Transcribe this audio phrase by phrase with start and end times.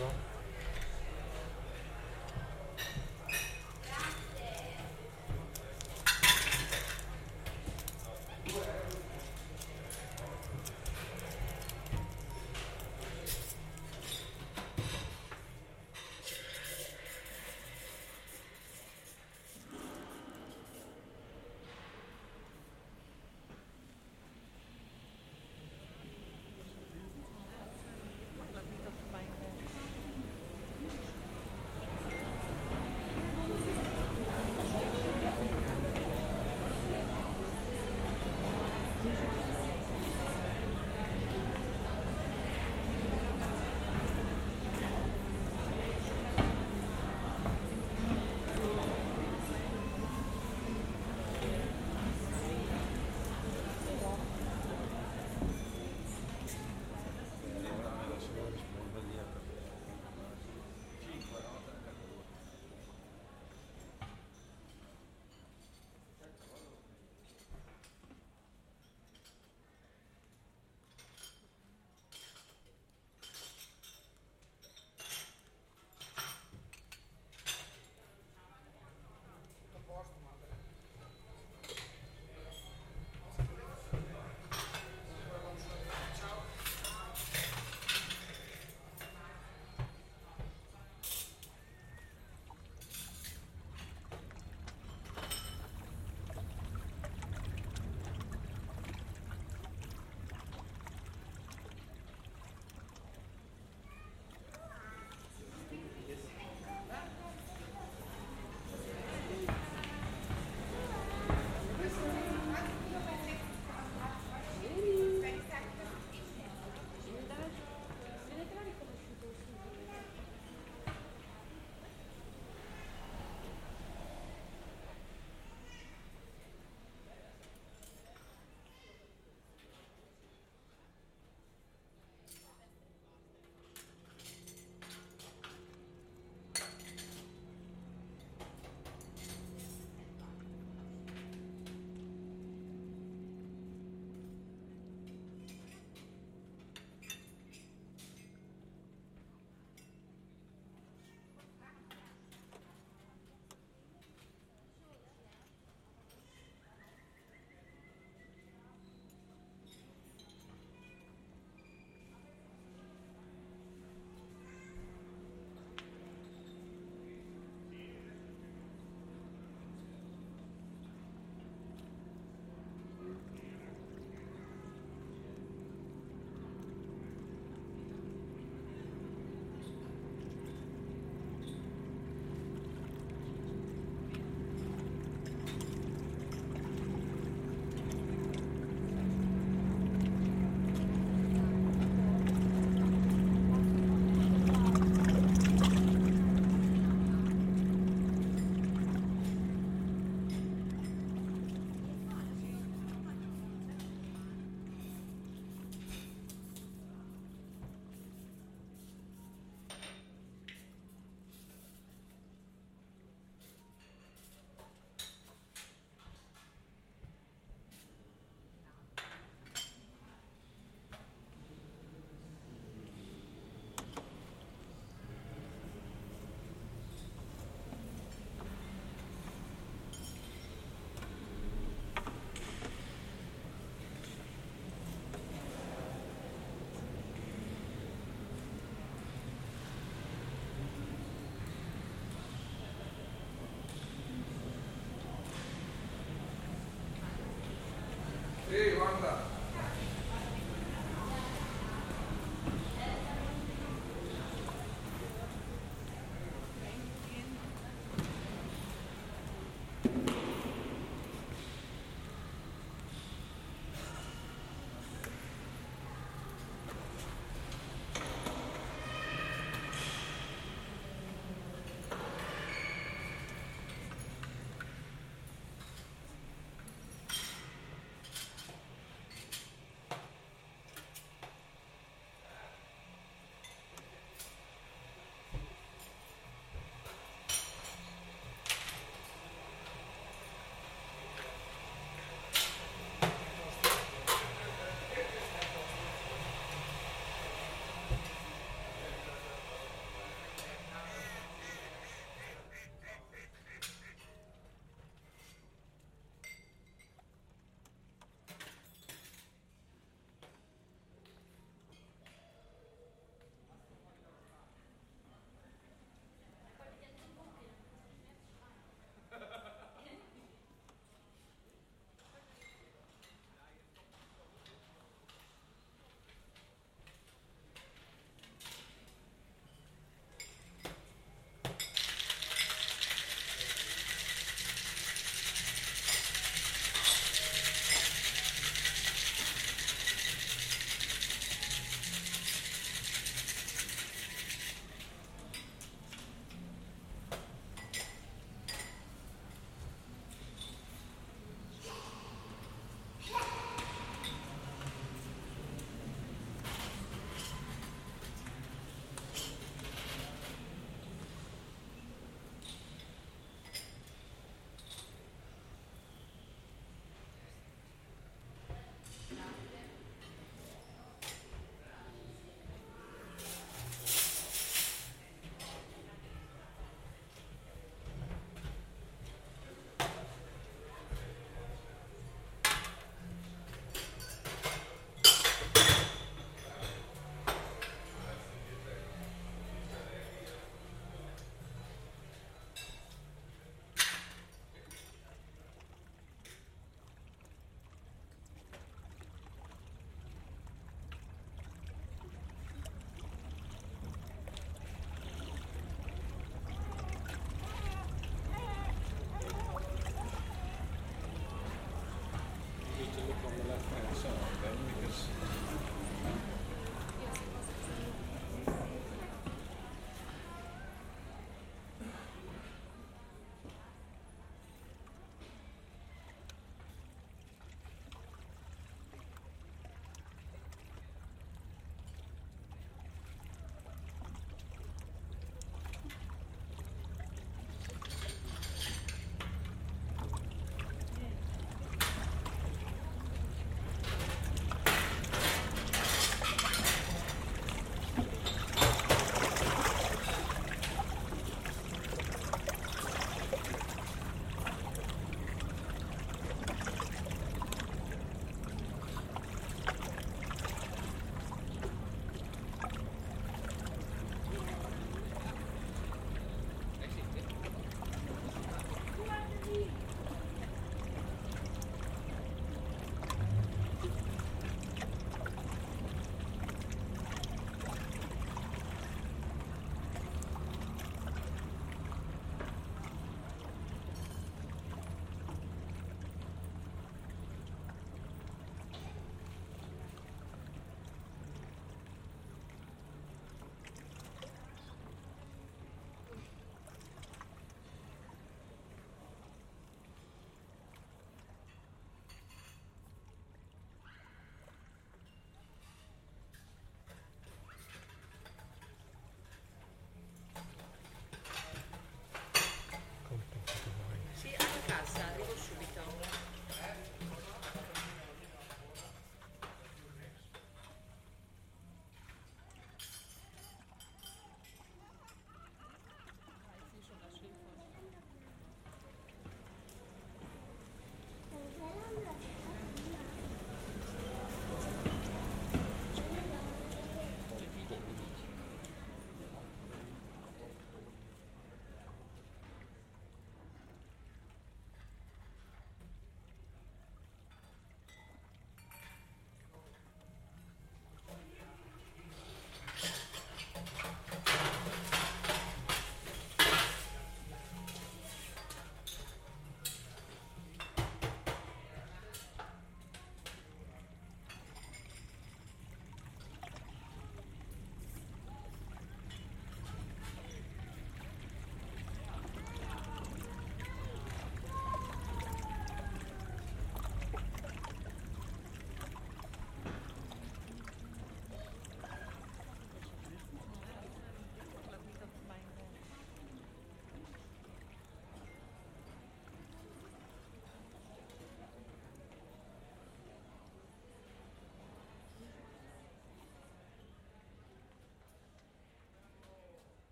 [0.00, 0.39] Perdón.